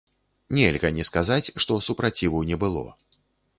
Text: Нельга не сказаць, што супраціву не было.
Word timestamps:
Нельга 0.59 0.91
не 0.95 1.05
сказаць, 1.09 1.53
што 1.65 1.79
супраціву 1.91 2.43
не 2.51 2.61
было. 2.67 2.85